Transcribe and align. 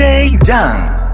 DJ 0.00 0.38
Jan. 0.46 1.12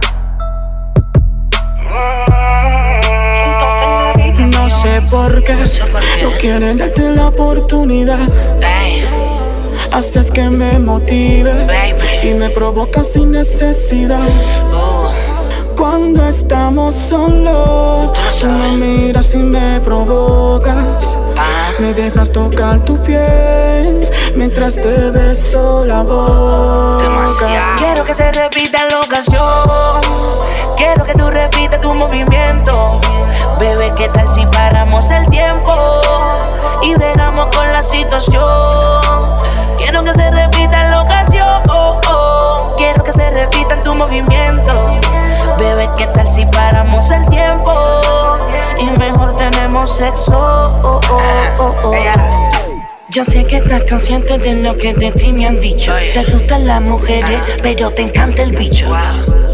No 4.52 4.70
sé 4.70 5.02
por 5.10 5.42
qué 5.42 5.56
no 6.22 6.30
quieren 6.38 6.76
darte 6.76 7.10
la 7.10 7.26
oportunidad. 7.26 8.20
Haces 9.90 10.30
que 10.30 10.48
me 10.50 10.78
motive 10.78 11.66
y 12.22 12.34
me 12.34 12.48
provoca 12.50 13.02
sin 13.02 13.32
necesidad. 13.32 14.28
Cuando 15.76 16.28
estamos 16.28 16.94
solos, 16.94 18.16
tú 18.40 18.46
me 18.46 18.76
miras 18.76 19.34
y 19.34 19.38
me 19.38 19.80
provocas. 19.80 21.18
Me 21.78 21.92
dejas 21.92 22.32
tocar 22.32 22.82
tu 22.86 22.96
piel 23.02 24.10
mientras 24.34 24.76
te 24.76 25.10
beso 25.10 25.84
la 25.84 26.02
boca. 26.02 27.26
Quiero 27.76 28.02
que 28.02 28.14
se 28.14 28.32
repita 28.32 28.86
la 28.90 29.00
ocasión. 29.00 29.42
Quiero 30.76 31.04
que 31.04 31.12
tú 31.12 31.28
repitas 31.28 31.78
tu 31.82 31.94
movimiento. 31.94 32.98
Bebé, 33.58 33.92
¿qué 33.94 34.08
tal 34.08 34.26
si 34.26 34.46
paramos 34.46 35.10
el 35.10 35.26
tiempo 35.26 35.74
y 36.82 36.94
bregamos 36.94 37.46
con 37.48 37.68
la 37.70 37.82
situación? 37.82 38.42
Quiero 39.76 40.02
que 40.02 40.14
se 40.14 40.30
repita 40.30 40.88
la 40.88 41.02
ocasión. 41.02 41.62
Quiero 42.78 43.04
que 43.04 43.12
se 43.12 43.28
repita 43.30 43.82
tu 43.82 43.94
movimiento. 43.94 44.72
Bebé, 45.58 45.88
¿qué 45.96 46.06
tal 46.08 46.28
si 46.28 46.44
paramos 46.46 47.10
el 47.10 47.24
tiempo 47.26 47.72
y 48.78 48.98
mejor 48.98 49.36
tenemos 49.36 49.90
sexo? 49.90 50.70
Yo 53.08 53.24
sé 53.24 53.44
que 53.44 53.56
estás 53.56 53.84
consciente 53.88 54.36
de 54.38 54.54
lo 54.56 54.76
que 54.76 54.92
de 54.92 55.10
ti 55.12 55.32
me 55.32 55.46
han 55.46 55.58
dicho. 55.58 55.94
Te 56.12 56.24
gustan 56.24 56.66
las 56.66 56.82
mujeres, 56.82 57.40
pero 57.62 57.90
te 57.90 58.02
encanta 58.02 58.42
el 58.42 58.54
bicho. 58.54 58.94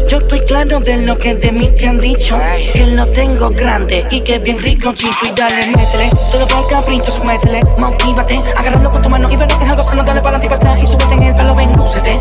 Yo 0.09 0.17
estoy 0.17 0.41
claro 0.41 0.81
de 0.81 0.97
lo 0.97 1.17
que 1.17 1.35
de 1.35 1.51
mí 1.53 1.69
te 1.71 1.87
han 1.87 1.99
dicho. 1.99 2.37
Que 2.73 2.85
lo 2.87 3.07
tengo 3.07 3.49
grande 3.51 4.05
y 4.11 4.19
que 4.21 4.39
bien 4.39 4.59
rico, 4.59 4.93
chicho. 4.93 5.25
Y 5.25 5.31
dale, 5.31 5.67
métele. 5.67 6.11
Solo 6.29 6.45
por 6.47 6.67
capricho, 6.67 7.23
métele. 7.23 7.61
Motívate, 7.77 8.43
agárralo 8.57 8.91
con 8.91 9.01
tu 9.01 9.09
mano 9.09 9.31
y 9.31 9.37
verás 9.37 9.57
que 9.57 9.63
es 9.63 9.69
algo 9.69 9.83
sano. 9.83 10.03
Dale 10.03 10.21
para 10.21 10.37
la 10.37 10.79
y 10.79 10.85
súbete 10.85 11.13
en 11.13 11.23
el 11.23 11.35
pelo, 11.35 11.55
ven, 11.55 11.71
lúcete. 11.73 12.17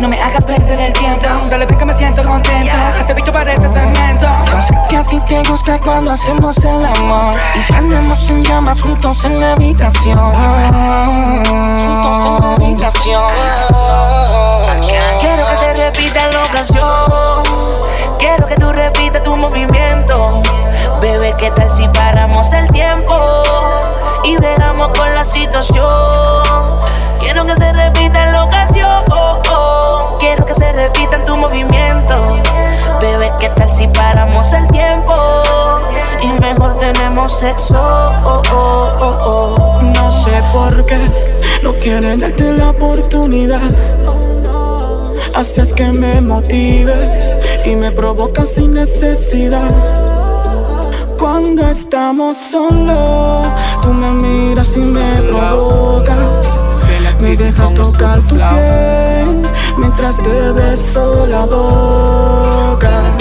No 0.00 0.08
me 0.08 0.20
hagas 0.20 0.44
perder 0.44 0.78
el 0.78 0.92
tiempo. 0.92 1.28
Dale, 1.50 1.66
que 1.66 1.84
me 1.84 1.96
siento 1.96 2.22
contento. 2.22 2.76
Este 2.98 3.14
bicho 3.14 3.32
parece 3.32 3.66
cemento. 3.66 4.28
Yo 4.44 4.62
sé 4.62 4.74
que 4.88 4.96
a 4.96 5.02
ti 5.02 5.18
te 5.26 5.42
gusta 5.42 5.78
cuando 5.80 6.12
hacemos 6.12 6.56
el 6.58 6.86
amor. 6.86 7.34
Y 7.56 7.72
prendemos 7.72 8.30
en 8.30 8.44
llamas 8.44 8.80
juntos 8.80 9.24
en 9.24 9.40
la 9.40 9.52
habitación. 9.52 10.32
Quiero 15.18 15.46
que 15.48 15.56
se 15.56 15.74
repita 15.74 16.28
la 16.32 16.42
ocasión. 16.44 17.42
Quiero 18.18 18.46
que 18.46 18.54
tú 18.54 18.70
repitas 18.70 19.22
tu 19.24 19.36
movimiento. 19.36 20.42
Bebé, 21.00 21.34
¿qué 21.38 21.50
tal 21.50 21.70
si 21.70 21.86
paramos 21.88 22.52
el 22.52 22.68
tiempo 22.68 23.14
y 24.24 24.36
bregamos 24.36 24.90
con 24.90 25.12
la 25.12 25.24
situación? 25.24 25.84
Quiero 27.18 27.44
que 27.44 27.54
se 27.54 27.72
repita 27.72 28.07
repita 30.88 31.16
en 31.16 31.24
tu 31.24 31.36
movimiento. 31.36 32.14
Bebé, 33.00 33.30
¿qué 33.38 33.48
tal 33.50 33.70
si 33.70 33.86
paramos 33.88 34.52
el 34.52 34.66
tiempo 34.68 35.14
y 36.22 36.28
mejor 36.40 36.74
tenemos 36.74 37.32
sexo? 37.32 37.78
No 39.94 40.12
sé 40.12 40.42
por 40.52 40.84
qué 40.86 40.98
no 41.62 41.74
quieren 41.74 42.18
darte 42.18 42.52
la 42.52 42.70
oportunidad. 42.70 43.62
Haces 45.34 45.72
que 45.72 45.92
me 45.92 46.20
motives 46.20 47.36
y 47.64 47.76
me 47.76 47.92
provocas 47.92 48.48
sin 48.48 48.74
necesidad. 48.74 49.70
Cuando 51.18 51.66
estamos 51.66 52.36
solos, 52.36 53.48
tú 53.82 53.92
me 53.92 54.10
miras 54.12 54.76
y 54.76 54.80
me 54.80 55.22
provocas. 55.22 56.58
Me 57.20 57.36
dejas 57.36 57.74
tocar 57.74 58.22
tu 58.22 58.36
piel 58.36 59.47
mientras 59.78 60.18
te 60.18 60.52
beso 60.52 61.26
la 61.26 61.44
boca. 61.44 63.16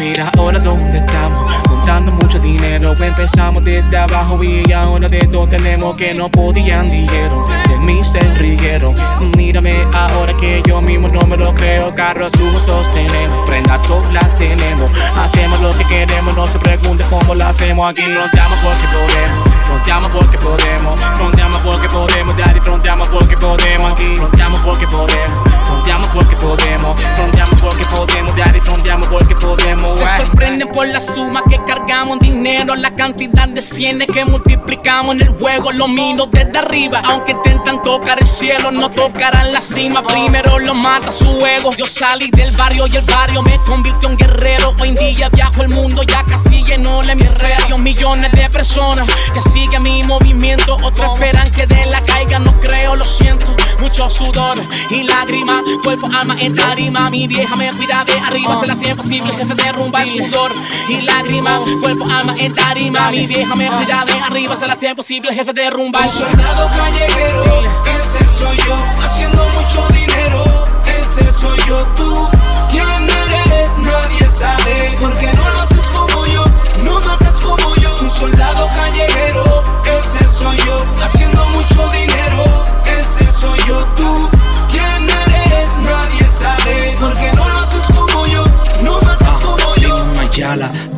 Mira 0.00 0.30
ahora 0.36 0.58
dónde 0.58 0.98
estamos, 0.98 1.50
contando 1.72 2.12
mucho 2.12 2.38
dinero. 2.38 2.92
Empezamos 3.00 3.64
desde 3.64 3.96
abajo 3.96 4.42
y 4.44 4.70
ahora 4.72 5.08
de 5.08 5.26
todo 5.26 5.48
tenemos 5.48 5.96
que 5.96 6.14
no 6.14 6.30
podían, 6.30 6.90
dijeron. 6.90 7.44
De 7.68 7.78
mí 7.86 8.04
se 8.04 8.20
rieron. 8.20 8.94
Mírame 9.36 9.86
ahora 9.92 10.36
que 10.36 10.62
yo 10.66 10.80
mismo 10.82 11.08
no 11.08 11.26
me 11.26 11.36
lo 11.36 11.54
creo. 11.54 11.94
Carros, 11.94 12.32
usos 12.34 12.90
tenemos, 12.92 13.48
prendas 13.48 13.82
solas 13.82 14.28
tenemos. 14.36 14.90
Hacemos 15.16 15.60
lo 15.60 15.70
que 15.76 15.84
queremos, 15.84 16.36
no 16.36 16.46
se 16.46 16.58
pregunte 16.58 17.04
cómo 17.08 17.34
lo 17.34 17.46
hacemos. 17.46 17.88
Aquí 17.88 18.02
fronteamos 18.02 18.58
porque 18.58 18.86
podemos, 18.86 19.40
fronteamos 19.66 20.08
porque 20.08 20.38
podemos, 20.38 21.00
fronteamos 21.16 21.56
porque 21.62 21.88
podemos, 21.88 22.36
daddy, 22.36 22.60
fronteamos 22.60 23.08
porque 23.08 23.36
podemos. 23.36 23.92
Aquí 23.92 24.16
fronteamos 24.16 24.60
porque 24.60 24.86
podemos, 24.86 25.50
fronteamos 25.66 26.06
porque 26.08 26.36
podemos, 26.36 27.00
fronteamos 27.00 27.62
porque 27.62 27.84
podemos, 27.86 28.36
daddy, 28.36 28.60
fronteamos 28.60 29.06
porque 29.06 29.34
podemos. 29.36 29.92
Se 29.92 30.06
sorprenden 30.06 30.68
por 30.68 30.86
la 30.86 31.00
suma 31.00 31.42
que 31.48 31.58
cargamos 31.64 32.20
dinero, 32.20 32.74
la 32.74 32.94
cantidad 32.94 33.48
de 33.48 33.60
cienes 33.62 34.08
que 34.08 34.24
multiplicamos 34.24 35.14
en 35.14 35.22
el 35.22 35.28
juego. 35.28 35.72
Lo 35.72 35.88
miro 35.88 36.26
desde 36.26 36.58
arriba, 36.58 37.02
aunque 37.04 37.32
intentan 37.32 37.82
tocar 37.82 38.20
el 38.20 38.26
cielo, 38.26 38.70
no 38.70 38.90
tocarán 38.90 39.52
la 39.52 39.60
cima. 39.60 40.02
Primero 40.02 40.58
lo 40.58 40.74
mata 40.74 41.12
su 41.12 41.44
ego. 41.44 41.70
Yo 41.76 41.84
salí 41.84 42.30
del 42.30 42.54
barrio 42.56 42.84
y 42.90 42.96
el 42.96 43.04
barrio 43.04 43.42
me 43.42 43.58
convirtió 43.66 44.10
en 44.10 44.16
guerrero. 44.16 44.74
Hoy 44.80 44.88
en 44.90 44.94
día 44.94 45.28
viajo 45.28 45.62
el 45.62 45.68
mundo, 45.68 46.02
ya 46.06 46.24
casi 46.24 46.62
lleno 46.62 47.00
el 47.00 47.10
hemisferio. 47.10 47.78
Millones 47.78 48.32
de 48.32 48.48
personas 48.48 49.06
que 49.32 49.40
siguen 49.40 49.82
mi 49.82 50.02
movimiento. 50.02 50.76
Otros 50.82 51.14
esperan 51.14 51.50
que 51.50 51.66
de 51.66 51.86
la 51.86 52.00
caiga, 52.00 52.38
no 52.38 52.58
creo, 52.60 52.96
lo 52.96 53.04
siento. 53.04 53.54
Mucho 53.80 54.08
sudor 54.08 54.58
y 54.90 55.02
lágrimas, 55.02 55.62
cuerpo, 55.82 56.08
alma 56.14 56.36
en 56.38 56.54
tarima. 56.54 57.10
Mi 57.10 57.26
vieja 57.26 57.56
me 57.56 57.72
cuida 57.72 58.04
de 58.04 58.12
arriba, 58.18 58.56
se 58.56 58.66
la 58.66 58.74
hacía 58.74 58.90
imposible 58.90 59.34
que 59.36 59.46
se 59.46 59.54
derrumba 59.54 60.02
el 60.02 60.08
sudor 60.08 60.52
y 60.88 61.00
lágrimas, 61.02 61.51
cuerpo, 61.80 62.04
alma 62.04 62.34
en 62.38 62.54
tarima. 62.54 63.10
Mi 63.10 63.26
vieja 63.26 63.54
me 63.54 63.68
cuida 63.68 64.04
de 64.04 64.12
arriba, 64.12 64.56
se 64.56 64.66
la 64.66 64.72
hacía 64.72 64.90
imposible 64.90 65.34
jefe 65.34 65.52
derrumba 65.52 66.04
el 66.04 66.10
soldado 66.10 66.68
callejero, 66.68 67.62
ese 67.80 68.24
soy 68.38 68.56
yo, 68.66 68.76
haciendo 69.02 69.44
mucho 69.50 69.86
dinero, 69.92 70.68
ese 70.86 71.32
soy 71.32 71.58
yo, 71.68 71.84
tú, 71.94 72.28
¿quién 72.70 72.86
eres? 72.86 73.68
Nadie 73.78 74.26
sabe, 74.30 74.94
porque 75.00 75.32
no 75.32 75.51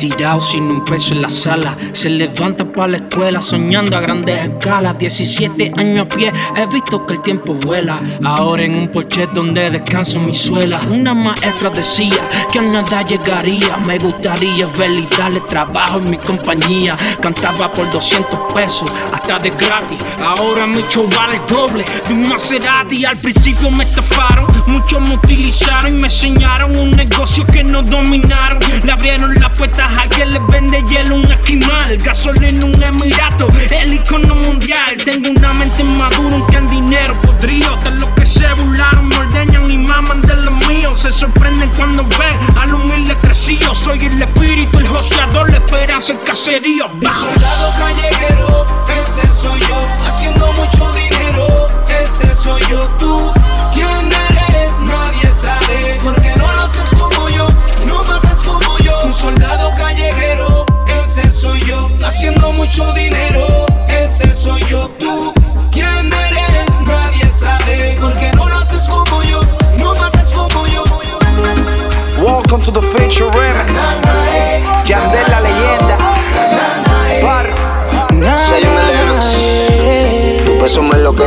tirado 0.09 0.39
sin 0.39 0.63
un 0.63 0.83
peso 0.83 1.13
en 1.13 1.21
la 1.21 1.29
sala. 1.29 1.75
Se 1.91 2.09
levanta 2.09 2.65
para 2.65 2.89
la 2.89 2.97
escuela 2.97 3.41
soñando 3.41 3.97
a 3.97 4.01
grandes 4.01 4.39
escalas. 4.43 4.97
17 4.97 5.73
años 5.77 6.05
a 6.05 6.09
pie, 6.09 6.33
he 6.55 6.65
visto 6.67 7.05
que 7.05 7.13
el 7.13 7.21
tiempo 7.21 7.53
vuela. 7.53 7.99
Ahora 8.23 8.63
en 8.63 8.75
un 8.75 8.87
porche 8.89 9.27
donde 9.33 9.69
descanso 9.69 10.19
mi 10.19 10.33
suela. 10.33 10.79
Una 10.89 11.13
maestra 11.13 11.69
decía 11.69 12.21
que 12.51 12.59
a 12.59 12.61
nada 12.61 13.01
llegaría. 13.01 13.77
Me 13.77 13.97
gustaría 13.97 14.67
verle 14.77 15.01
y 15.01 15.15
darle 15.15 15.41
trabajo 15.41 15.97
en 15.97 16.09
mi 16.09 16.17
compañía. 16.17 16.97
Cantaba 17.21 17.71
por 17.71 17.91
200 17.91 18.53
pesos, 18.53 18.91
hasta 19.11 19.39
de 19.39 19.49
gratis. 19.49 19.99
Ahora 20.23 20.67
mi 20.67 20.83
show 20.89 21.07
vale 21.15 21.37
el 21.37 21.47
doble 21.47 21.85
de 22.07 22.13
un 22.13 22.29
Maserati. 22.29 23.05
Al 23.05 23.17
principio 23.17 23.71
me 23.71 23.83
estafaron, 23.83 24.45
muchos 24.67 25.01
me 25.07 25.15
utilizaron 25.15 25.95
y 25.95 26.01
me 26.01 26.07
enseñaron 26.07 26.71
un 26.75 26.91
negocio 26.91 27.45
que 27.47 27.63
no 27.63 27.81
dominaron. 27.81 28.59
Le 28.83 28.91
abrieron 28.91 29.33
las 29.35 29.49
puertas 29.57 29.94
a 29.97 30.03
quien 30.03 30.33
les 30.33 30.45
vende 30.47 30.81
hielo 30.83 31.15
un 31.15 31.31
esquimal. 31.31 31.97
Gasolina 31.97 32.65
un 32.65 32.83
emirato, 32.83 33.47
el 33.81 33.93
icono 33.93 34.35
mundial. 34.35 34.95
Tengo 35.03 35.29
una 35.31 35.53
mente 35.53 35.83
madura, 35.83 36.35
un 36.35 36.55
en 36.55 36.69
dinero 36.69 37.19
podrido. 37.21 37.77
De 37.77 37.91
los 37.91 38.09
que 38.09 38.25
se 38.25 38.47
burlaron, 38.53 39.05
me 39.09 39.73
y 39.73 39.77
maman 39.77 40.21
de 40.21 40.35
los 40.35 40.67
míos. 40.67 41.01
Se 41.01 41.11
sorprenden 41.11 41.69
cuando 41.77 42.03
ven 42.17 42.57
al 42.57 42.73
humilde 42.73 43.15
crecido. 43.21 43.73
Soy 43.73 43.99
el 43.99 44.21
espíritu, 44.21 44.79
el 44.79 44.87
joseador, 44.87 45.51
la 45.51 45.57
esperanza, 45.57 46.13
el 46.13 46.21
caserío. 46.21 46.89
Bajo. 47.01 47.27
Soldado 47.27 47.71
callejero, 47.79 48.67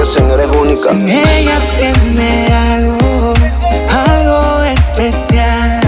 ella 0.01 1.59
tiene 1.77 2.47
algo, 2.55 3.35
algo 4.07 4.63
especial. 4.63 5.81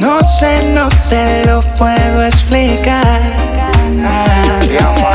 No 0.00 0.18
sé, 0.20 0.72
no 0.74 0.88
te 1.08 1.44
lo 1.46 1.60
puedo 1.78 2.24
explicar. 2.24 3.20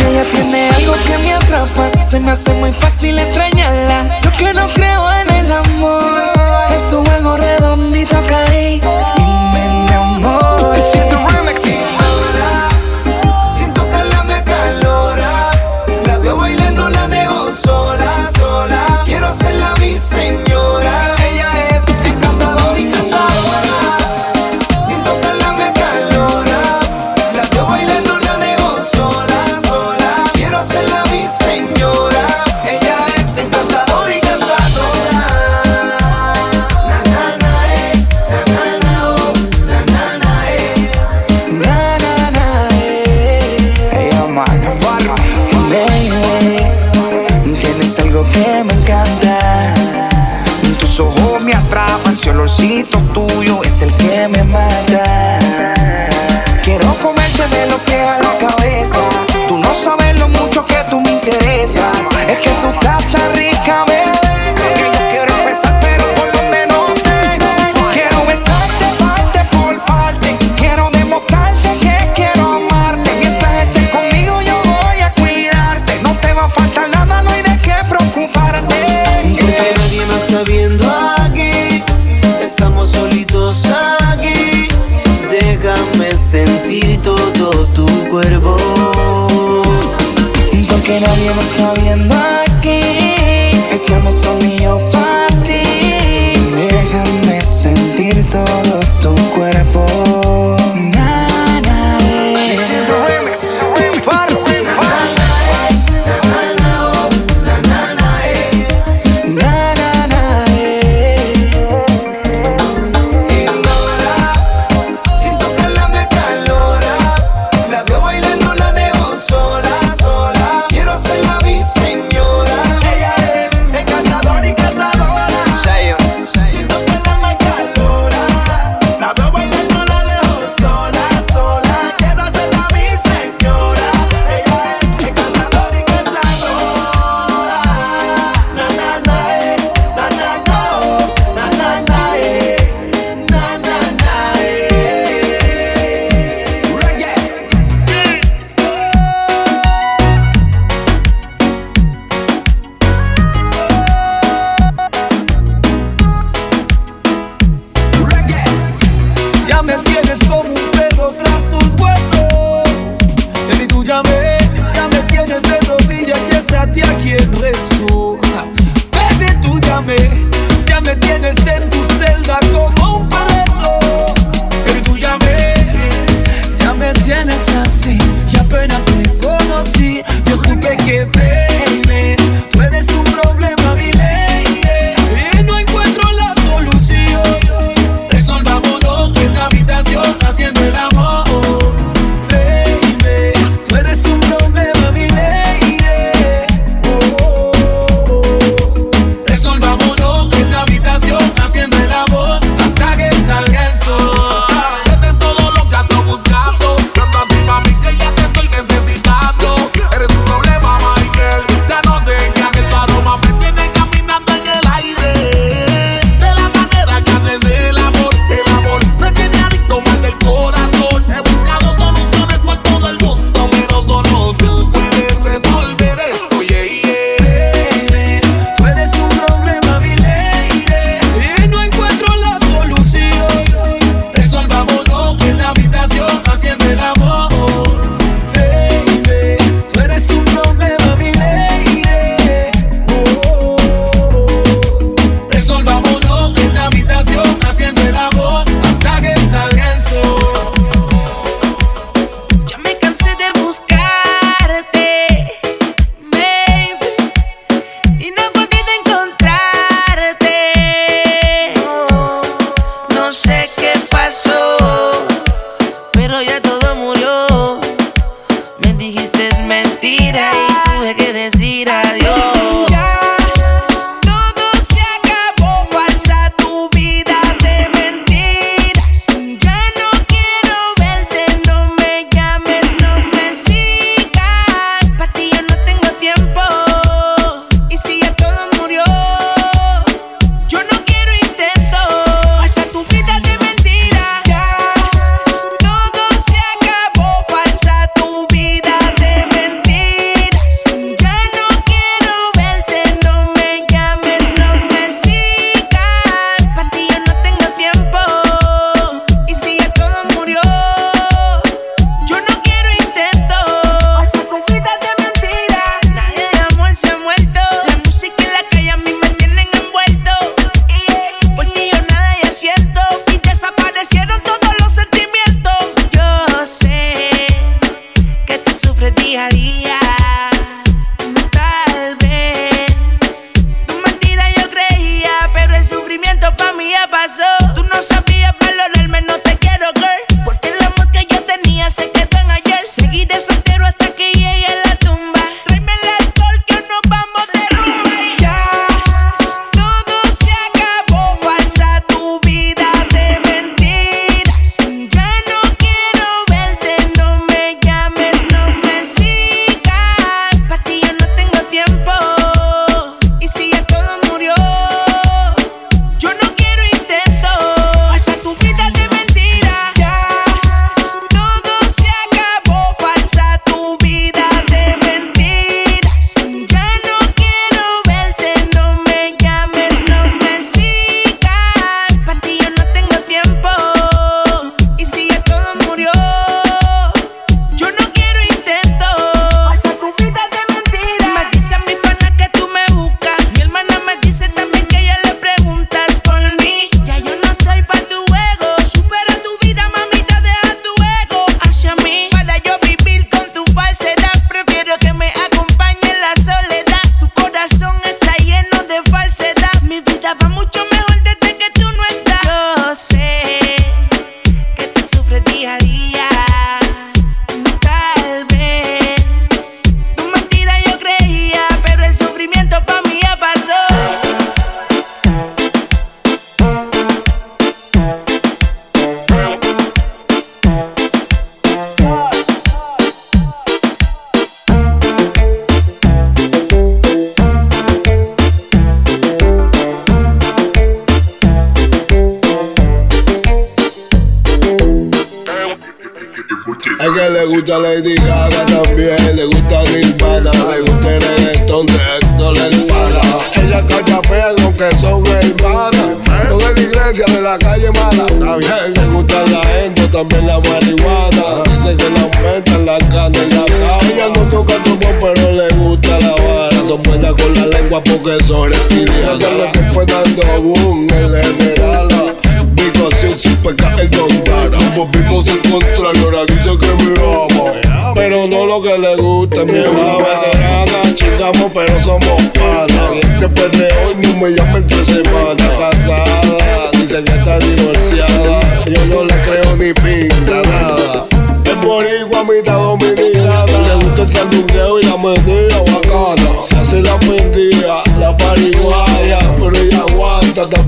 Ella 0.08 0.24
tiene 0.32 0.70
algo 0.70 0.94
que 1.06 1.18
me 1.18 1.34
atrapa, 1.34 1.92
se 2.02 2.20
me 2.22 2.32
hace 2.32 2.54
muy 2.54 2.72
fácil 2.72 3.20
extrañarla. 3.20 4.22
Yo 4.22 4.32
que 4.32 4.54
no 4.54 4.70
creo 4.70 5.12
en 5.14 5.30
el 5.32 5.52
amor 5.52 6.15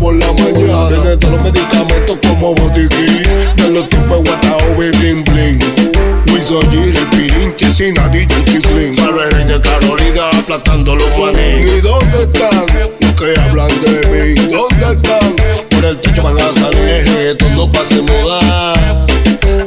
por 0.08 0.16
la 0.16 0.32
mañana. 0.32 0.88
Tiene 0.88 1.18
todos 1.18 1.34
los 1.34 1.42
medicamentos 1.44 2.18
como 2.26 2.56
botiquín. 2.56 3.24
De 3.58 3.70
los 3.70 3.90
tipos 3.90 4.24
guatao 4.24 4.84
y 4.84 4.90
bling 4.98 5.24
bling. 5.26 5.60
Wiso 6.32 6.62
G, 6.62 6.96
el 6.96 7.08
pirín, 7.08 7.54
chisina, 7.58 8.08
DJ 8.08 8.46
Chiflin. 8.46 8.96
Salve 8.96 9.44
de 9.44 9.60
Carolina 9.60 10.30
aplastando 10.30 10.96
los 10.96 11.10
maní. 11.18 11.78
¿Y 11.78 11.82
dónde 11.82 12.24
están 12.24 12.66
los 13.02 13.14
que 13.16 13.40
hablan 13.42 13.68
de 13.82 13.96
mí? 14.12 14.48
¿Dónde 14.50 14.94
están? 14.96 15.36
Por 15.70 15.84
el 15.84 15.98
techo 16.00 16.24
van 16.24 16.38
a 16.38 16.54
salir. 16.54 17.08
Estos 17.32 17.52
no 17.52 17.70
pasen 17.70 18.06
moda. 18.06 19.08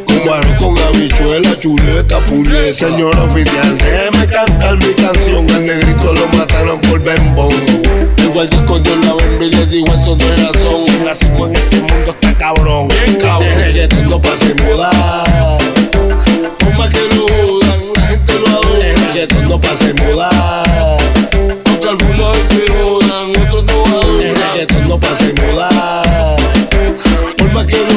Cubano 0.07 0.57
con 0.59 0.79
habichuela, 0.79 1.59
chuleta, 1.59 2.19
puleta. 2.21 2.73
Señor 2.73 3.15
oficial, 3.19 3.77
déjeme 3.77 4.27
cantar 4.27 4.77
mi 4.79 4.95
canción. 4.95 5.51
Al 5.51 5.67
negrito 5.67 6.15
lo 6.15 6.27
mataron 6.39 6.81
por 6.81 6.99
bembón 7.03 7.90
Igualdad 8.31 8.65
con 8.65 8.81
Dios 8.85 8.97
la 9.05 9.15
ven 9.15 9.43
y 9.43 9.51
le 9.51 9.67
digo 9.67 9.93
eso 9.93 10.15
no 10.15 10.25
es 10.33 10.47
razón. 10.47 10.85
Nacimos 11.05 11.49
en 11.49 11.57
este 11.57 11.77
mundo 11.81 12.11
está 12.13 12.33
cabrón. 12.39 12.87
Bien 12.87 13.17
cabrón. 13.17 13.43
El 13.43 13.59
reggaetón 13.59 14.09
no 14.09 14.23
pasa 14.23 14.45
de 14.47 14.55
moda. 14.63 14.91
Por 16.61 16.75
más 16.79 16.95
que 16.95 17.01
lo 17.13 17.27
jodan, 17.27 17.81
la 17.97 18.03
gente 18.07 18.33
lo 18.39 18.47
adora. 18.47 18.87
El 18.87 18.97
reggaetón 18.97 19.49
no 19.49 19.61
pasa 19.61 19.85
de 19.85 19.95
moda. 19.95 20.31
Aunque 21.67 21.89
algunos 21.89 22.39
te 22.49 22.69
jodan, 22.69 23.31
otros 23.31 23.65
no 23.65 23.85
adoran. 23.85 24.21
El 24.21 24.37
reggaetón 24.37 24.89
no 24.89 25.01
pasa 25.01 25.25
de 25.25 25.35
moda. 25.35 26.37
Por 27.37 27.53
más 27.53 27.67
que 27.67 27.79
lo 27.79 27.90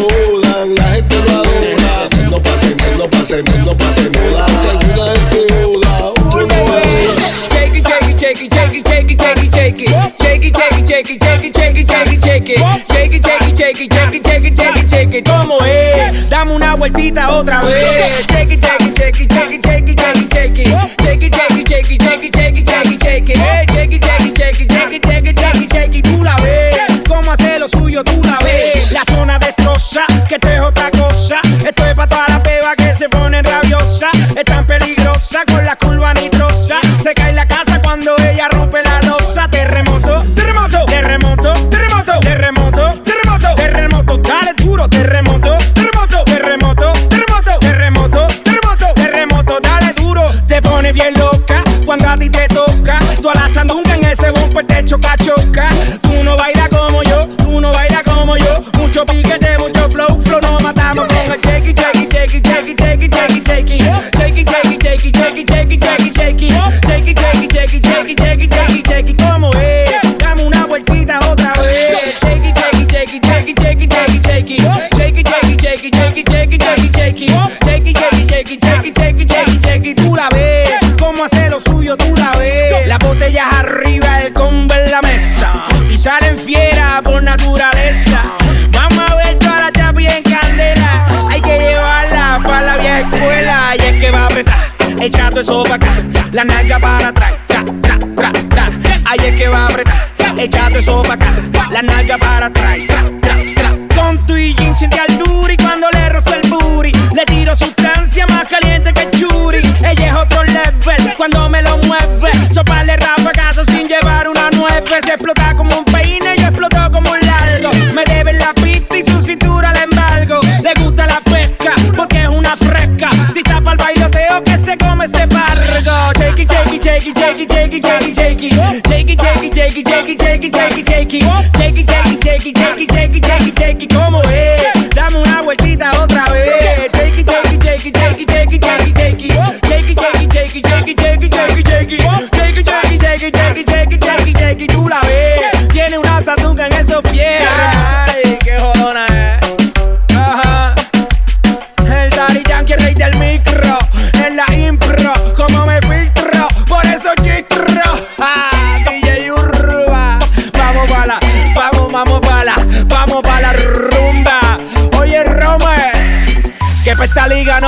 shake 12.45 12.59
it, 12.59 12.87
shake 12.91 13.13
it, 13.13 13.23
shake 13.23 13.79
it, 13.79 14.55
shake 14.55 14.89
shake 14.89 15.23
como 15.23 15.57
es. 15.63 16.29
Dame 16.29 16.51
una 16.51 16.75
vueltita 16.75 17.29
otra 17.29 17.61
vez. 17.61 18.25
Shake 18.27 18.53
it, 18.53 18.61
shake 18.61 18.81
it, 18.81 18.97
shake 18.97 19.19
it, 19.21 19.31
shake 19.31 19.53
it, 19.53 19.63
shake 19.63 19.89
it, 19.89 19.99
shake 19.99 20.59
it, 20.59 20.67
shake 21.01 21.23
it, 21.23 21.33
shake 21.33 21.87
shake 21.87 22.65
shake 25.37 25.71
shake 25.71 26.01
tú 26.01 26.23
la 26.23 26.35
ves. 26.37 26.77
Cómo 27.07 27.31
hace 27.31 27.59
lo 27.59 27.67
suyo, 27.67 28.03
tú 28.03 28.21
la 28.23 28.37
ves. 28.43 28.91
La 28.91 29.03
zona 29.05 29.39
destroza 29.39 30.05
que 30.27 30.37
te 30.39 30.59
jota 30.59 30.92
Brote 44.83 45.12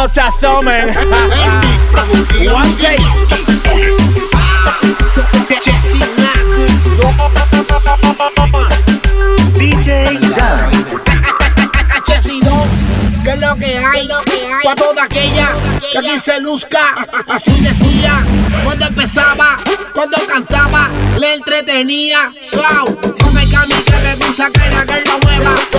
no 0.05 0.13
se 0.13 0.21
asomen. 0.21 0.87
DJ 9.57 10.19
Jan. 10.35 10.85
¿qué 13.23 13.31
es 13.31 13.39
lo 13.39 13.55
que 13.55 13.77
hay? 13.77 14.07
Pa' 14.63 14.75
toda 14.75 15.03
aquella 15.03 15.49
que 15.91 15.97
aquí 15.97 16.19
se 16.19 16.39
luzca, 16.41 17.07
así 17.27 17.51
decía. 17.61 18.23
Cuando 18.63 18.85
empezaba, 18.85 19.57
cuando 19.93 20.17
cantaba, 20.27 20.89
le 21.19 21.33
entretenía. 21.33 22.31
Suau, 22.41 22.95
come 23.23 23.47
que 23.47 23.97
me 24.03 24.15
gusta 24.17 24.51
que 24.51 24.69
la 24.69 24.85
guerra 24.85 25.17
mueva. 25.23 25.74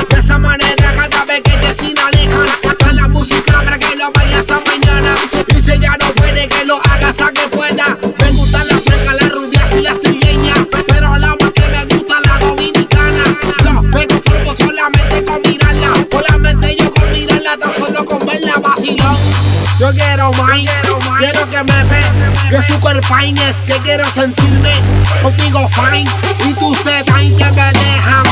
Fine 23.02 23.40
es 23.48 23.62
que 23.62 23.74
quiero 23.80 24.04
sentirme 24.04 24.72
contigo 25.22 25.68
fine 25.70 26.08
y 26.48 26.54
tú 26.54 26.74
te 26.84 27.04
que 27.04 27.50
me 27.52 27.72
dejan 27.72 28.24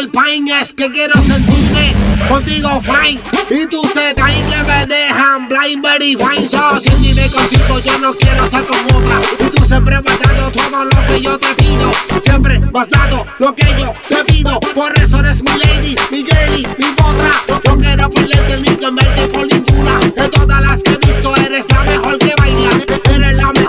su 0.00 0.10
cuerpo 0.10 0.20
es 0.60 0.72
que 0.72 0.90
quiero 0.90 1.14
sentirme 1.20 1.94
contigo 2.28 2.80
fine. 2.80 3.20
Y 3.50 3.66
tú 3.66 3.82
te 3.92 4.14
ahí 4.22 4.42
que 4.48 4.62
me 4.62 4.86
dejan 4.86 5.48
blind 5.48 5.82
very 5.82 6.16
fine. 6.16 6.48
So, 6.48 6.80
si 6.80 6.90
dime 7.02 7.28
contigo, 7.30 7.78
yo 7.80 7.98
no 7.98 8.12
quiero 8.12 8.44
estar 8.44 8.64
con 8.64 8.78
otra. 8.94 9.20
Y 9.40 9.56
tú 9.56 9.64
siempre 9.64 10.00
me 10.00 10.10
has 10.10 10.18
todo 10.52 10.84
lo 10.84 11.06
que 11.06 11.20
yo 11.20 11.38
te 11.38 11.54
pido. 11.54 11.92
Siempre 12.24 12.58
me 12.58 12.80
has 12.80 12.88
dado 12.88 13.26
lo 13.38 13.54
que 13.54 13.66
yo 13.78 13.92
te 14.08 14.24
pido. 14.24 14.58
Por 14.74 14.96
eso 14.98 15.18
eres 15.20 15.42
mi 15.42 15.50
lady, 15.50 15.94
mi 16.10 16.24
girlie, 16.24 16.66
mi 16.78 16.86
potra. 16.96 17.32
No 17.66 17.76
quiero 17.78 18.10
perderte 18.10 18.54
el 18.54 18.78
que 18.78 18.90
verte 18.90 19.28
por 19.28 19.46
ninguna. 19.52 19.98
De 20.16 20.28
todas 20.28 20.60
las 20.62 20.82
que 20.82 20.92
he 20.92 21.06
visto, 21.06 21.36
eres 21.36 21.66
la 21.68 21.82
mejor 21.82 22.18
que 22.18 22.34
baila. 22.38 22.70
Eres 23.14 23.36
la 23.36 23.52
mejor 23.52 23.59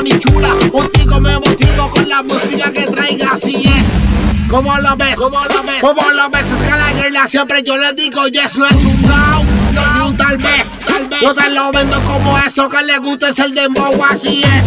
pa' 0.00 0.02
mi 0.02 0.18
chula. 0.18 0.48
Contigo 0.70 1.20
me 1.20 1.34
motivo 1.34 1.90
con 1.90 2.08
la 2.08 2.22
música 2.22 2.72
que 2.72 2.86
traiga, 2.86 3.32
así 3.32 3.56
es. 3.56 4.48
¿Cómo 4.48 4.74
lo 4.78 4.96
ves? 4.96 5.16
¿Cómo 5.16 5.38
lo 5.40 5.62
ves? 5.62 5.80
¿Cómo 5.80 6.10
lo 6.10 6.30
ves? 6.30 6.50
Es 6.50 6.60
que 6.60 6.70
a 6.70 6.76
la 6.76 6.92
guerra 6.92 7.28
siempre 7.28 7.62
yo 7.62 7.76
le 7.76 7.92
digo 7.92 8.26
yes, 8.28 8.56
no 8.58 8.66
es 8.66 8.84
un 8.84 9.02
no, 9.02 9.44
ni 9.72 10.00
un 10.02 10.16
tal 10.16 10.38
vez. 10.38 10.78
Tal 10.84 11.06
vez. 11.08 11.20
Yo 11.20 11.34
te 11.34 11.50
lo 11.50 11.70
vendo 11.70 12.02
como 12.04 12.36
eso 12.38 12.68
que 12.68 12.82
le 12.82 12.98
gusta 12.98 13.28
es 13.28 13.38
el 13.38 13.54
dembow, 13.54 14.02
así 14.04 14.42
es. 14.42 14.66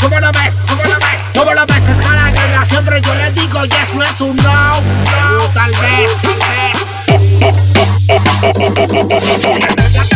¿Cómo 0.00 0.18
lo 0.18 0.32
ves? 0.32 0.54
¿Cómo 0.68 0.82
lo 0.84 0.96
ves? 0.98 1.20
¿Cómo 1.36 1.54
lo 1.54 1.66
ves? 1.66 1.88
Es 1.88 1.98
que 1.98 2.06
a 2.06 2.14
la 2.14 2.30
guerra 2.32 2.66
siempre 2.66 3.00
yo 3.00 3.14
le 3.14 3.30
digo 3.30 3.64
yes, 3.64 3.94
no 3.94 4.02
es 4.02 4.20
un 4.20 4.36
no, 4.36 4.80
ni 4.80 5.44
un 5.44 5.54
tal 5.54 5.70
vez. 5.70 6.10
Tal 6.22 6.38
vez. 9.92 10.15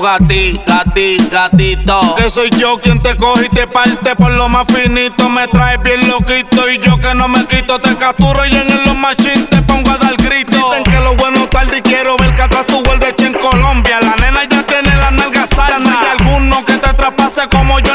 Tu 0.00 0.06
gatita 0.06 0.82
gatito. 1.30 2.14
Que 2.16 2.30
soy 2.30 2.48
yo 2.56 2.80
quien 2.80 3.02
te 3.02 3.14
coge 3.18 3.44
y 3.44 3.48
te 3.50 3.66
parte 3.66 4.16
por 4.16 4.32
lo 4.32 4.48
más 4.48 4.64
finito. 4.66 5.28
Me 5.28 5.46
trae 5.46 5.76
bien 5.76 6.08
loquito 6.08 6.70
y 6.70 6.78
yo 6.78 6.96
que 6.96 7.14
no 7.14 7.28
me 7.28 7.44
quito. 7.44 7.78
Te 7.78 7.94
capturo 7.96 8.46
y 8.46 8.56
en 8.56 8.66
el 8.66 8.84
los 8.86 8.96
machín 8.96 9.46
te 9.48 9.60
pongo 9.60 9.90
a 9.90 9.98
dar 9.98 10.16
grito. 10.16 10.56
Dicen 10.56 10.84
que 10.84 10.98
lo 11.00 11.14
bueno 11.16 11.46
tarde 11.48 11.76
y 11.78 11.82
quiero 11.82 12.16
ver 12.16 12.34
que 12.34 12.40
atrás 12.40 12.64
tu 12.66 12.82
hecho 13.06 13.26
en 13.26 13.34
Colombia. 13.34 13.98
La 14.00 14.16
nena 14.16 14.40
ya 14.48 14.62
tiene 14.64 14.96
la 14.96 15.10
nalga 15.10 15.46
sana. 15.46 15.78
No 15.78 15.90
hay 15.90 16.06
alguno 16.18 16.64
que 16.64 16.78
te 16.78 16.94
traspase 16.94 17.46
como 17.48 17.78
yo, 17.80 17.89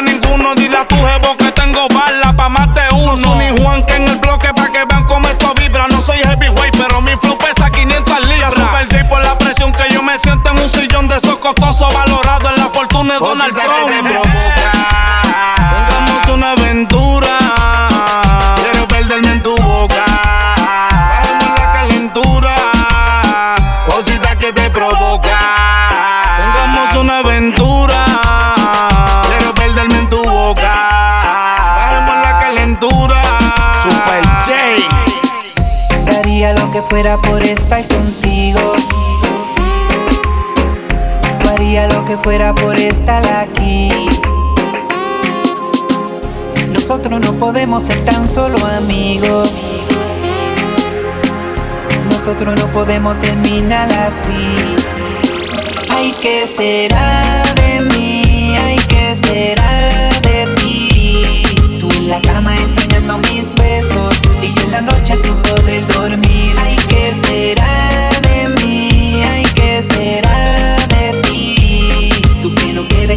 por 37.21 37.43
estar 37.43 37.85
contigo 37.87 38.75
lo 41.83 42.05
que 42.05 42.17
fuera 42.17 42.53
por 42.55 42.75
estar 42.77 43.25
aquí. 43.27 43.89
Nosotros 46.71 47.19
no 47.19 47.33
podemos 47.33 47.83
ser 47.83 48.03
tan 48.05 48.29
solo 48.29 48.57
amigos. 48.65 49.63
Nosotros 52.09 52.55
no 52.57 52.67
podemos 52.71 53.19
terminar 53.21 53.91
así. 53.91 54.75
Ay, 55.89 56.13
¿qué 56.21 56.47
será 56.47 57.43
de 57.55 57.81
mí? 57.81 58.55
Ay, 58.63 58.77
¿qué 58.87 59.15
será 59.15 60.11
de 60.21 60.47
ti? 60.55 61.77
Tú 61.79 61.89
en 61.91 62.09
la 62.09 62.21
cama 62.21 62.55
extrañando 62.57 63.17
mis 63.29 63.53
besos 63.55 64.15
y 64.41 64.53
yo 64.53 64.63
en 64.65 64.71
la 64.71 64.81
noche 64.81 65.17
sin 65.17 65.35
poder 65.35 65.85
dormir. 65.87 66.45
¿Qué 66.95 67.13
será 67.13 68.09
de 68.21 68.63
mí? 68.63 69.23
Ay, 69.23 69.43
¿qué 69.53 69.83
será 69.83 70.35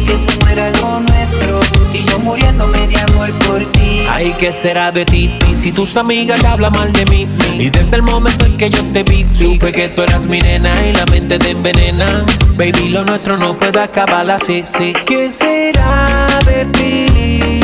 que 0.01 0.17
se 0.17 0.29
muera 0.43 0.69
lo 0.81 0.99
nuestro 0.99 1.59
y 1.93 2.03
yo 2.05 2.19
muriéndome 2.19 2.87
de 2.87 2.99
amor 2.99 3.31
por 3.47 3.65
ti. 3.71 4.03
Ay, 4.07 4.33
¿qué 4.37 4.51
será 4.51 4.91
de 4.91 5.03
ti? 5.03 5.33
Y 5.49 5.55
si 5.55 5.71
tus 5.71 5.97
amigas 5.97 6.43
hablan 6.45 6.73
mal 6.73 6.93
de 6.93 7.05
mí, 7.05 7.27
y 7.57 7.69
desde 7.69 7.95
el 7.95 8.03
momento 8.03 8.45
en 8.45 8.57
que 8.57 8.69
yo 8.69 8.83
te 8.91 9.03
vi, 9.03 9.25
supe 9.31 9.71
que 9.71 9.89
tú 9.89 10.03
eras 10.03 10.27
mi 10.27 10.39
nena 10.39 10.71
y 10.85 10.93
la 10.93 11.05
mente 11.07 11.39
te 11.39 11.51
envenena. 11.51 12.25
Baby, 12.55 12.89
lo 12.89 13.03
nuestro 13.03 13.37
no 13.37 13.57
puede 13.57 13.79
acabar 13.79 14.29
así, 14.29 14.63
sí. 14.63 14.93
¿Qué 15.05 15.29
será 15.29 16.39
de 16.45 16.65
ti? 16.65 17.61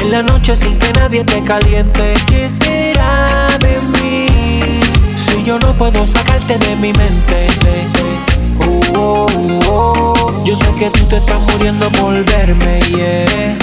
En 0.00 0.10
la 0.10 0.22
noche 0.22 0.56
sin 0.56 0.78
que 0.78 0.92
nadie 0.94 1.24
te 1.24 1.42
caliente, 1.42 2.14
¿qué 2.28 2.48
será 2.48 3.48
de 3.60 3.80
mí? 3.82 4.75
Yo 5.46 5.60
no 5.60 5.72
puedo 5.74 6.04
sacarte 6.04 6.58
de 6.58 6.74
mi 6.74 6.92
mente, 6.92 7.46
oh, 8.58 8.80
oh, 8.96 9.26
oh. 9.68 10.44
Yo 10.44 10.56
sé 10.56 10.66
que 10.76 10.90
tú 10.90 11.04
te 11.06 11.18
estás 11.18 11.40
muriendo 11.40 11.88
por 11.92 12.12
verme, 12.24 12.80
yeah. 12.88 13.56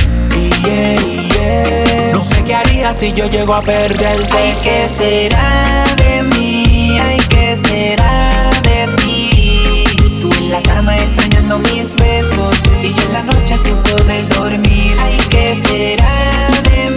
Yeah, 0.63 1.02
yeah. 1.02 2.13
No 2.13 2.24
sé 2.24 2.41
qué 2.46 2.56
haría 2.56 2.93
si 2.93 3.12
yo 3.12 3.26
llego 3.26 3.54
a 3.54 3.62
perderte. 3.62 4.34
Ay, 4.34 4.56
¿qué 4.63 4.88
será 4.88 5.84
de 5.98 6.24
mí? 6.24 6.98
Ay, 7.04 7.17
¿qué 7.28 7.58
será 7.58 8.50
de 8.63 8.88
ti? 9.04 9.84
Tú 10.22 10.30
en 10.38 10.52
la 10.52 10.62
cama 10.62 10.98
extrañando 10.98 11.60
mis 11.60 11.96
besos 11.98 12.56
y 12.82 12.93
yo 12.93 13.02
en 13.08 13.13
la 13.13 13.24
noche 13.24 13.58
sin 13.62 13.76
poder 13.80 14.30
dormir. 14.30 14.96
Ay, 15.04 15.17
¿qué 15.30 15.54
será 15.54 16.48
de 16.63 16.91
mí? 16.91 16.92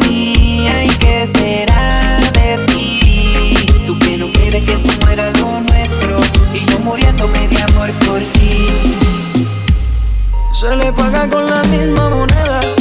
Tú 4.47 4.53
que 4.53 4.61
no 4.61 4.67
que 4.67 4.79
se 4.79 4.97
muera 5.05 5.29
lo 5.31 5.61
nuestro 5.61 6.17
y 6.55 6.65
yo 6.71 6.79
muriéndome 6.79 7.49
de 7.49 7.63
amor 7.63 7.91
por 8.07 8.21
ti. 8.33 8.69
Se 10.53 10.77
le 10.77 10.93
paga 10.93 11.29
con 11.29 11.47
la 11.47 11.63
misma 11.65 12.09
moneda. 12.09 12.76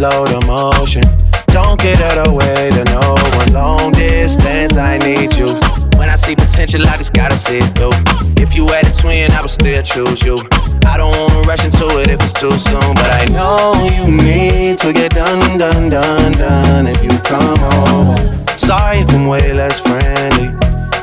Slow 0.00 0.24
the 0.24 0.40
motion. 0.48 1.04
Don't 1.52 1.78
get 1.78 2.00
out 2.00 2.26
of 2.26 2.32
way 2.32 2.70
to 2.72 2.84
no 2.88 3.04
one. 3.36 3.52
Long 3.52 3.92
distance, 3.92 4.78
I 4.78 4.96
need 4.96 5.36
you. 5.36 5.52
When 6.00 6.08
I 6.08 6.16
see 6.16 6.34
potential, 6.34 6.80
I 6.88 6.96
just 6.96 7.12
gotta 7.12 7.36
see 7.36 7.58
it 7.60 7.68
through. 7.76 7.92
If 8.40 8.56
you 8.56 8.64
had 8.68 8.88
a 8.88 8.92
twin, 8.96 9.30
I 9.32 9.42
would 9.42 9.52
still 9.52 9.82
choose 9.82 10.24
you. 10.24 10.40
I 10.88 10.96
don't 10.96 11.12
wanna 11.12 11.44
rush 11.44 11.66
into 11.68 11.84
it 12.00 12.08
if 12.08 12.18
it's 12.24 12.32
too 12.32 12.56
soon, 12.56 12.94
but 12.96 13.10
I 13.20 13.28
know 13.36 13.76
you 13.92 14.08
need 14.08 14.78
to 14.78 14.94
get 14.94 15.12
done, 15.12 15.58
done, 15.58 15.90
done, 15.90 16.32
done. 16.32 16.86
If 16.86 17.04
you 17.04 17.12
come 17.28 17.60
over, 17.84 18.16
sorry 18.56 19.00
if 19.04 19.12
I'm 19.12 19.26
way 19.26 19.52
less 19.52 19.80
friendly. 19.80 20.48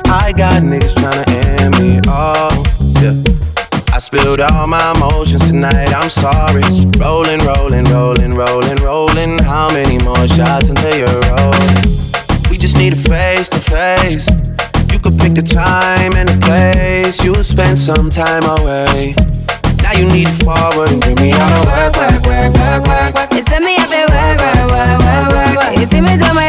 I 0.10 0.34
got 0.34 0.64
niggas 0.64 0.96
tryna 0.98 1.26
end 1.62 1.78
me. 1.78 2.02
Oh, 2.08 2.50
yeah. 3.04 3.38
I 3.98 4.00
spilled 4.00 4.42
all 4.42 4.68
my 4.68 4.94
emotions 4.96 5.50
tonight, 5.50 5.92
I'm 5.92 6.08
sorry. 6.08 6.62
Rolling, 7.02 7.17
some 17.88 18.10
time 18.10 18.44
away. 18.60 19.16
Now 19.80 19.94
you 19.94 20.12
need 20.12 20.28
to 20.28 20.44
forward 20.44 20.92
and 20.92 21.00
bring 21.00 21.16
me 21.24 21.32
out 21.32 21.52
of 21.56 21.64
work, 21.72 21.96
work, 21.96 22.20
work, 22.28 22.52
work, 22.60 22.84
work, 22.84 23.16
work. 23.16 23.32
You 23.32 23.42
send 23.44 23.64
me 23.64 23.78
up 23.80 23.88
work, 23.88 24.12
work, 24.12 24.68
work, 24.76 25.32
work, 25.32 25.56
work. 25.56 25.80
You 25.80 25.86
see 25.86 26.02
me 26.02 26.18
do 26.20 26.34
my 26.34 26.47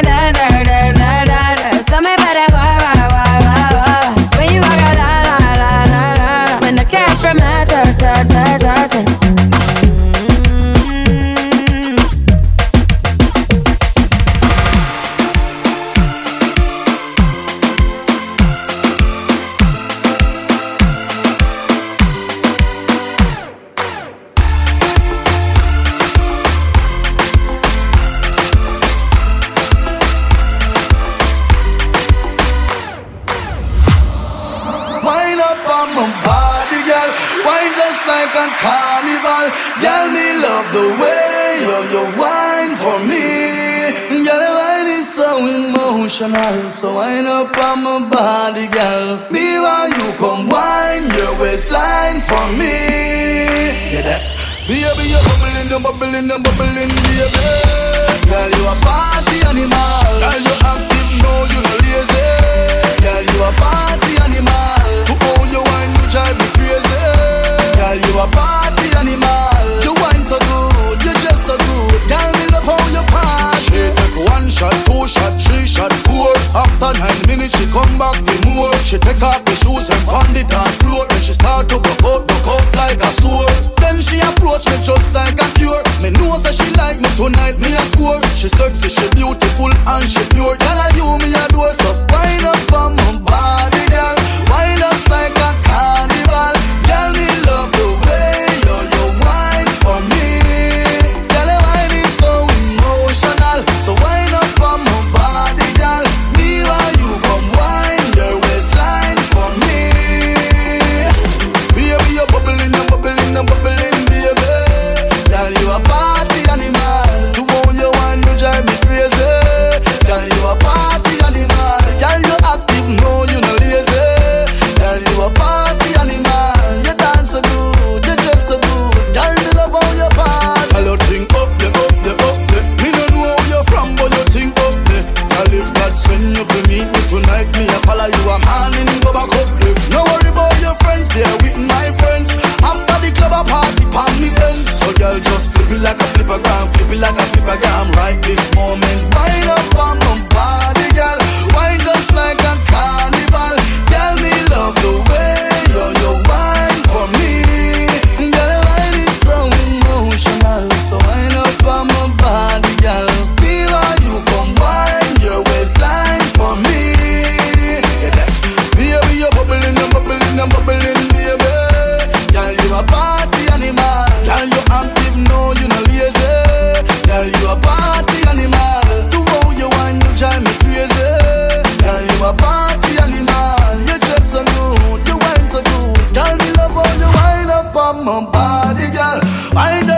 body, 188.39 188.89
girl. 188.97 189.19
Wind 189.57 189.98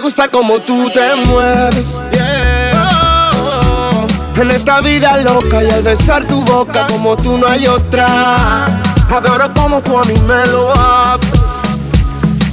gusta 0.00 0.28
como 0.28 0.58
tú 0.60 0.90
te 0.90 1.14
mueves. 1.26 2.06
Yeah. 2.12 3.32
Oh, 3.34 4.06
oh. 4.34 4.40
En 4.40 4.50
esta 4.50 4.80
vida 4.80 5.18
loca 5.18 5.62
y 5.62 5.70
al 5.70 5.82
besar 5.82 6.26
tu 6.26 6.42
boca 6.42 6.86
como 6.86 7.16
tú 7.16 7.36
no 7.36 7.46
hay 7.46 7.66
otra. 7.66 8.66
Adoro 9.10 9.52
como 9.54 9.82
tú 9.82 9.98
a 9.98 10.04
mí 10.04 10.14
me 10.20 10.46
lo 10.46 10.72
haces. 10.72 11.80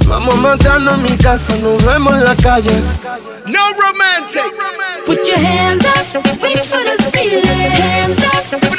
Vamos 0.06 0.34
a 0.34 0.76
en 0.76 1.02
mi 1.02 1.16
casa, 1.18 1.54
nos 1.56 1.84
vemos 1.84 2.14
en 2.14 2.24
la 2.24 2.36
calle. 2.36 2.82
No 3.46 3.60
romantic. 3.72 4.54
Put 5.06 5.26
your 5.26 5.38
hands 5.38 5.86
up, 5.86 6.24
reach 6.42 6.58
for 6.60 6.82
the 6.82 7.02
ceiling. 7.10 7.44
Hands 7.44 8.24
up, 8.24 8.42
stand 8.42 8.62
up, 8.62 8.72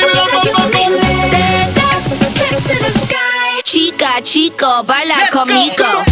head 2.35 2.57
to 2.57 2.75
the 2.83 2.99
sky. 2.99 3.61
Chica, 3.63 4.21
chico, 4.21 4.83
baila 4.83 5.15
Let's 5.17 5.31
conmigo. 5.31 5.75
Go. 5.77 6.08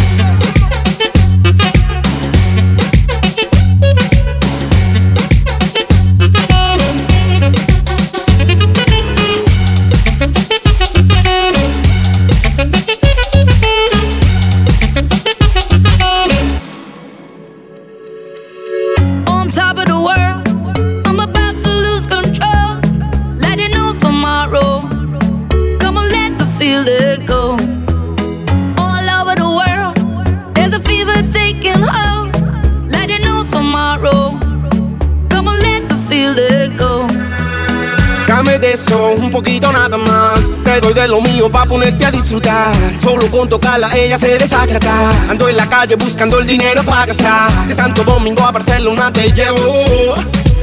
Dame 38.38 38.56
de 38.60 38.72
eso, 38.72 39.14
un 39.16 39.30
poquito 39.30 39.72
nada 39.72 39.96
más. 39.96 40.38
Te 40.62 40.80
doy 40.80 40.94
de 40.94 41.08
lo 41.08 41.20
mío 41.20 41.50
pa' 41.50 41.64
ponerte 41.64 42.06
a 42.06 42.12
disfrutar. 42.12 42.72
Solo 43.02 43.26
con 43.32 43.48
tocarla 43.48 43.90
ella 43.96 44.16
se 44.16 44.38
desagrada. 44.38 45.10
Ando 45.28 45.48
en 45.48 45.56
la 45.56 45.66
calle 45.66 45.96
buscando 45.96 46.38
el 46.38 46.46
dinero 46.46 46.84
para 46.84 47.06
gastar. 47.06 47.50
De 47.66 47.74
Santo 47.74 48.04
Domingo 48.04 48.44
a 48.44 48.52
Barcelona 48.52 49.12
te 49.12 49.32
llevo. 49.32 50.14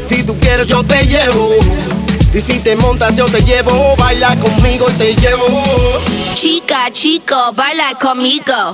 Si 0.07 0.23
tú 0.23 0.39
quieres 0.39 0.67
yo 0.67 0.85
te 0.85 1.05
llevo. 1.05 1.49
Y 2.33 2.39
si 2.39 2.59
te 2.59 2.77
montas 2.77 3.13
yo 3.13 3.25
te 3.25 3.43
llevo. 3.43 3.93
Baila 3.97 4.37
conmigo 4.37 4.87
y 4.89 4.93
te 4.93 5.13
llevo. 5.13 5.45
Chica, 6.33 6.89
chico, 6.93 7.51
baila 7.53 7.91
conmigo. 7.99 8.71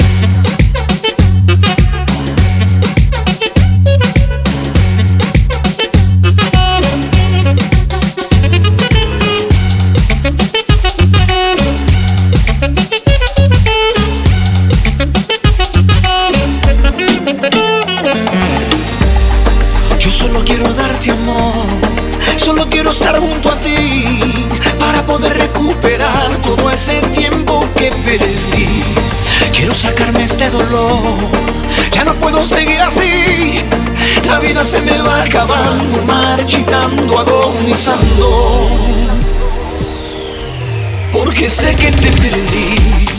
quiero 22.92 23.06
estar 23.06 23.20
junto 23.20 23.52
a 23.52 23.58
ti 23.58 24.06
para 24.78 25.06
poder 25.06 25.38
recuperar 25.38 26.38
todo 26.42 26.70
ese 26.72 27.00
tiempo 27.14 27.66
que 27.76 27.92
perdí. 28.04 28.84
Quiero 29.54 29.74
sacarme 29.74 30.24
este 30.24 30.50
dolor, 30.50 31.18
ya 31.92 32.04
no 32.04 32.14
puedo 32.16 32.44
seguir 32.44 32.82
así. 32.82 33.64
La 34.28 34.40
vida 34.40 34.66
se 34.66 34.82
me 34.82 35.02
va 35.02 35.24
acabando, 35.24 36.04
marchitando, 36.04 37.20
agonizando. 37.20 38.70
Porque 41.14 41.50
sé 41.50 41.76
que 41.76 41.92
te 41.92 42.12
perdí. 42.12 43.11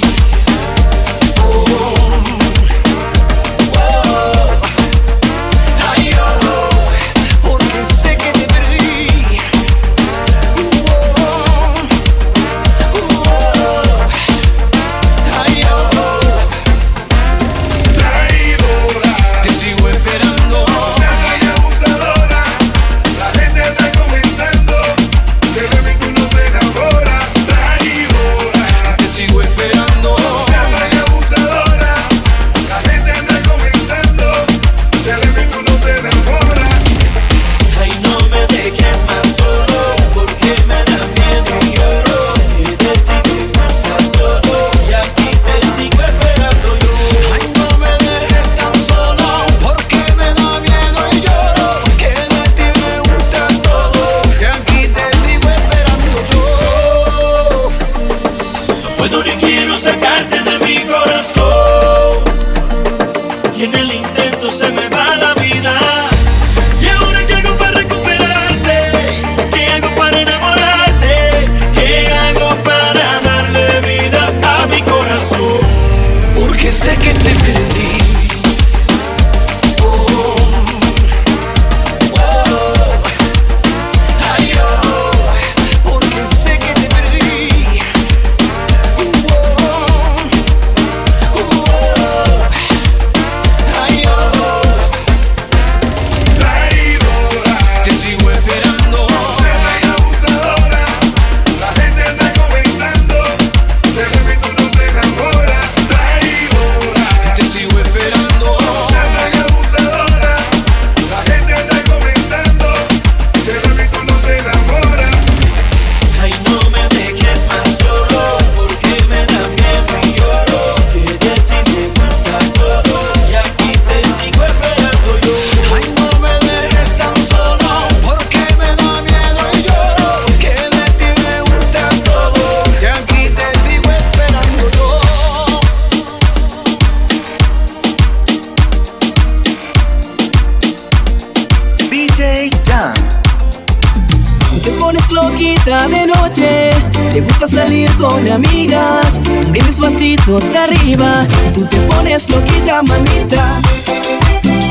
no 150.26 150.38
arriba. 150.58 151.26
Tú 151.54 151.66
te 151.66 151.78
pones 151.80 152.28
loquita, 152.30 152.82
mamita. 152.82 153.60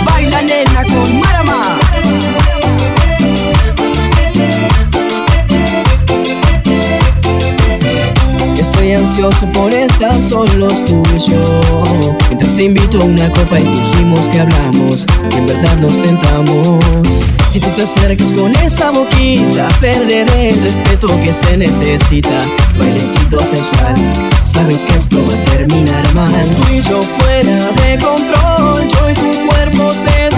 Baila 0.06 0.42
nena 0.44 0.84
con 0.84 1.20
Mara 1.20 1.44
ansioso 9.22 9.46
por 9.52 9.72
estar 9.72 10.14
solos 10.22 10.74
tú 10.86 11.04
y. 11.16 12.16
Mientras 12.30 12.56
te 12.56 12.64
invito 12.64 13.00
a 13.00 13.06
una 13.06 13.30
copa 13.30 13.60
y 13.60 13.64
dijimos 13.64 14.26
que 14.28 14.40
hablamos, 14.40 15.06
que 15.30 15.38
en 15.38 15.48
verdad 15.48 15.78
nos 15.78 15.94
tentamos. 16.02 16.84
Si 17.52 17.60
tú 17.60 17.68
te 17.76 17.84
acercas 17.84 18.32
con 18.32 18.56
esa 18.56 18.92
boquita, 18.92 19.68
perderé 19.80 20.50
el 20.50 20.64
respeto 20.64 21.08
que 21.24 21.34
se 21.34 21.58
necesita. 21.58 22.42
Bailecito 22.80 23.40
sexual, 23.42 23.96
sabes 24.42 24.84
que 24.84 24.96
esto 24.96 25.18
va 25.28 25.34
a 25.34 25.56
terminar 25.56 26.14
mal. 26.16 26.50
Tú 26.56 26.64
y 26.74 26.82
yo 26.82 27.04
fuera 27.04 27.72
de 27.84 28.00
control, 28.00 28.88
yo 28.88 29.10
y 29.10 29.14
tu 29.14 29.48
cuerpo 29.48 29.92
se 29.94 30.31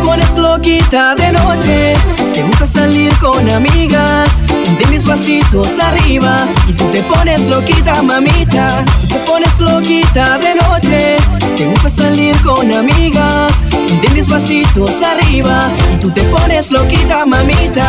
Te 0.00 0.06
pones 0.06 0.36
loquita 0.38 1.14
de 1.14 1.30
noche. 1.30 1.94
Te 2.32 2.42
gusta 2.42 2.66
salir 2.66 3.14
con 3.18 3.48
amigas, 3.50 4.42
de 4.78 4.86
mis 4.86 5.04
pasitos 5.04 5.78
arriba. 5.78 6.48
Y 6.66 6.72
tú 6.72 6.86
te 6.86 7.02
pones 7.02 7.46
loquita, 7.46 8.00
mamita. 8.02 8.82
Te 9.10 9.16
pones 9.30 9.60
loquita 9.60 10.38
de 10.38 10.54
noche. 10.54 11.16
Te 11.54 11.66
gusta 11.66 11.90
salir 11.90 12.34
con 12.40 12.72
amigas, 12.72 13.66
de 13.70 14.08
mis 14.14 14.26
pasitos 14.26 15.02
arriba. 15.02 15.70
Y 15.92 15.98
tú 15.98 16.10
te 16.10 16.22
pones 16.22 16.70
loquita, 16.70 17.26
mamita. 17.26 17.84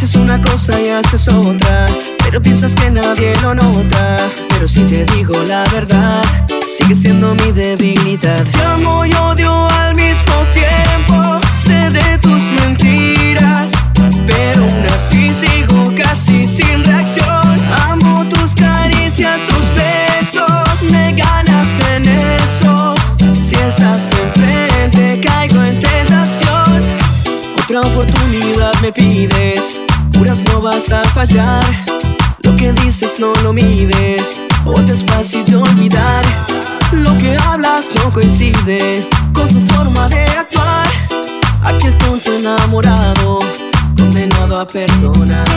Dices 0.00 0.14
una 0.14 0.40
cosa 0.40 0.80
y 0.80 0.90
haces 0.90 1.26
otra, 1.26 1.88
pero 2.22 2.40
piensas 2.40 2.72
que 2.72 2.88
nadie 2.88 3.34
lo 3.42 3.52
nota. 3.52 4.28
Pero 4.48 4.68
si 4.68 4.82
te 4.82 5.04
digo 5.06 5.34
la 5.42 5.64
verdad, 5.74 6.22
sigue 6.64 6.94
siendo 6.94 7.34
mi 7.34 7.50
debilidad. 7.50 8.44
Te 8.44 8.62
amo 8.62 9.04
y 9.04 9.12
odio 9.14 9.68
al 9.68 9.96
mismo 9.96 10.34
tiempo, 10.52 11.40
sé 11.56 11.90
de 11.90 12.16
tus 12.18 12.44
mentiras, 12.52 13.72
pero 14.24 14.62
aún 14.62 14.86
así 14.94 15.34
sigo 15.34 15.92
casi 15.96 16.46
sin 16.46 16.84
reacción. 16.84 17.60
Amo 17.88 18.24
tus 18.28 18.54
caricias, 18.54 19.40
tus 19.48 19.66
besos, 19.74 20.92
me 20.92 21.12
ganas 21.14 21.66
en 21.90 22.06
eso. 22.06 22.94
Si 23.42 23.56
estás 23.56 24.12
enfrente, 24.12 25.20
caigo 25.26 25.60
en 25.64 25.80
tentación. 25.80 26.84
Otra 27.60 27.80
oportunidad 27.80 28.72
me 28.80 28.92
pides 28.92 29.82
a 30.78 31.02
fallar. 31.08 31.64
Lo 32.44 32.54
que 32.54 32.72
dices 32.72 33.18
no 33.18 33.34
lo 33.42 33.52
mides, 33.52 34.40
o 34.64 34.74
te 34.74 34.92
es 34.92 35.04
fácil 35.04 35.44
de 35.44 35.56
olvidar. 35.56 36.24
Lo 36.92 37.18
que 37.18 37.36
hablas 37.36 37.90
no 37.96 38.12
coincide 38.12 39.04
con 39.34 39.48
tu 39.48 39.60
forma 39.74 40.08
de 40.08 40.24
actuar. 40.26 40.86
Aquel 41.64 41.98
tonto 41.98 42.32
enamorado, 42.32 43.40
condenado 43.96 44.60
a 44.60 44.66
perdonar. 44.68 45.48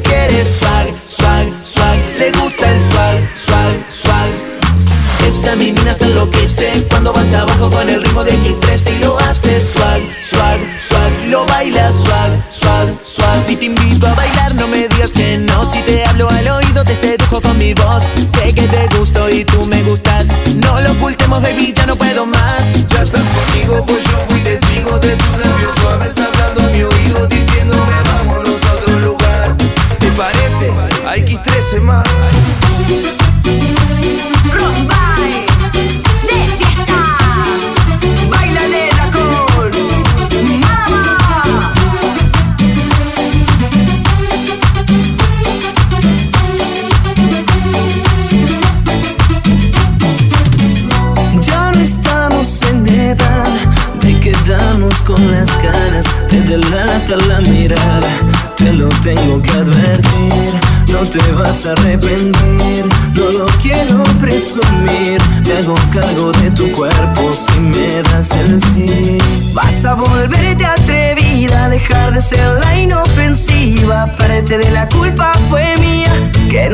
quieres. 0.00 0.65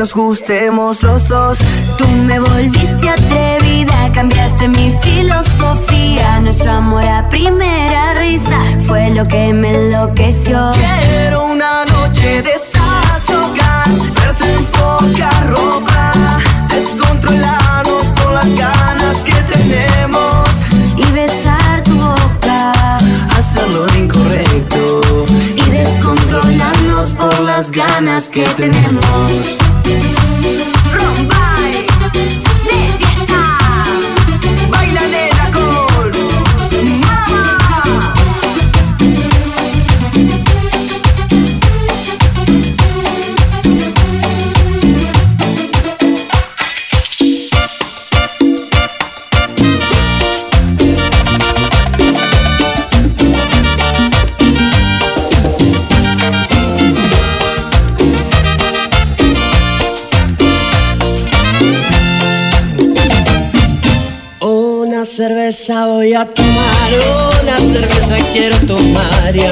nos 0.02 0.14
gustemos 0.14 1.04
los 1.04 1.28
dos. 1.28 1.58
Tú 1.96 2.08
me 2.26 2.40
volviste 2.40 3.08
atrevida, 3.08 4.10
cambiaste 4.12 4.66
mi 4.66 4.92
filosofía. 5.00 6.40
Nuestro 6.40 6.72
amor 6.72 7.06
a 7.06 7.28
primera 7.28 8.12
risa 8.14 8.58
fue 8.88 9.10
lo 9.10 9.24
que 9.28 9.52
me 9.52 9.70
enloqueció. 9.70 10.72
Quiero 10.72 11.44
una 11.44 11.84
noche 11.84 12.42
de 12.42 12.50
esas 12.50 13.30
locas, 13.30 14.12
verte 14.12 14.44
en 14.52 14.64
poca 14.64 15.30
ropa, 15.46 16.12
descontrolarnos 16.68 18.06
por 18.16 18.32
las 18.32 18.56
ganas 18.56 19.18
que 19.22 19.34
tenemos 19.54 20.48
y 20.96 21.04
besar 21.12 21.80
tu 21.84 21.94
boca, 21.94 22.72
hacer 23.38 23.68
lo 23.68 23.86
incorrecto 23.96 25.00
y 25.54 25.70
descontrolarnos 25.70 27.12
por 27.12 27.38
las 27.38 27.70
ganas 27.70 28.28
que 28.28 28.42
tenemos. 28.56 29.61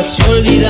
Tomar 0.03 0.47
y 0.47 0.70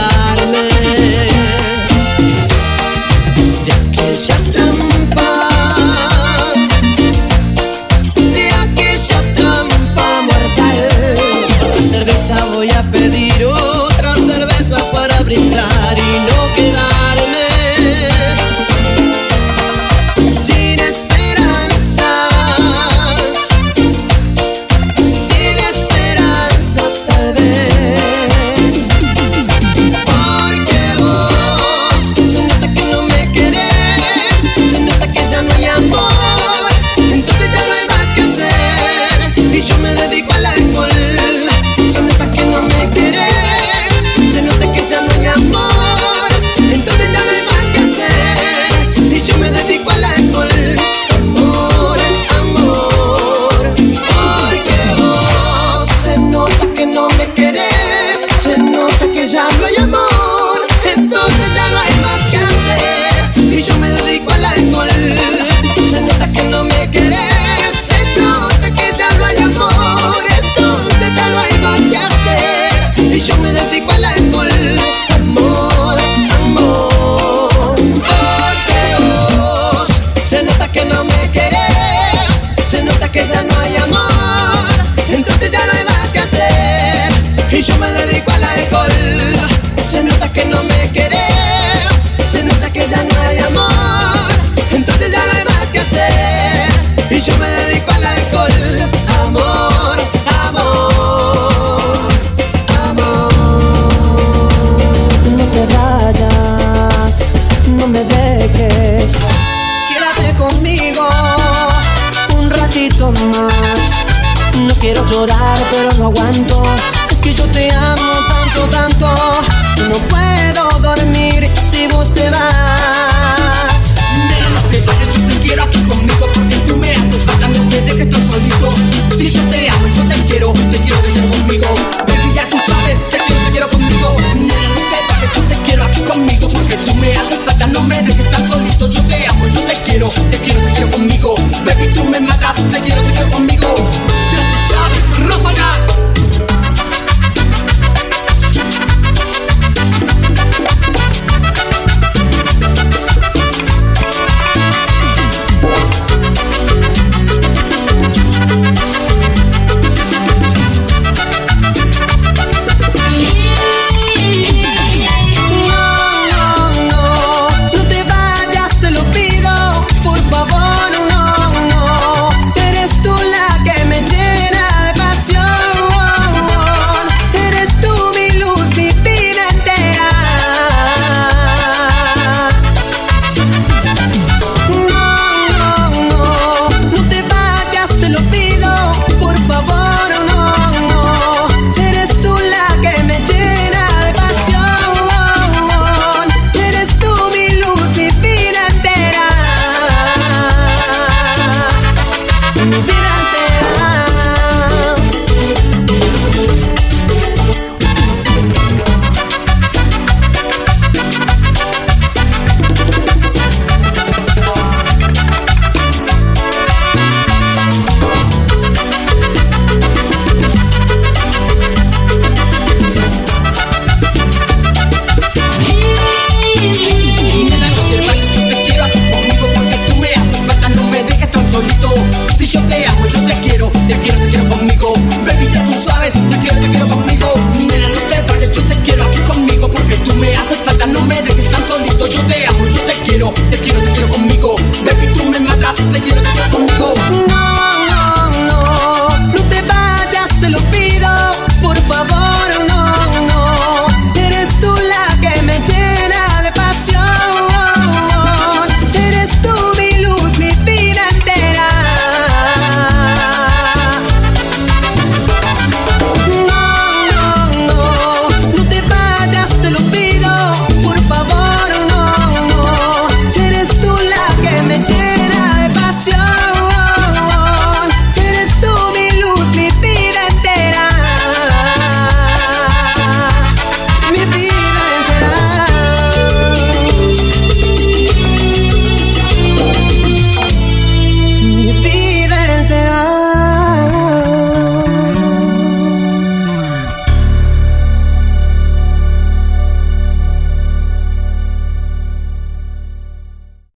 lejos 122.01 122.15
te 122.15 122.31
vas. 122.31 122.60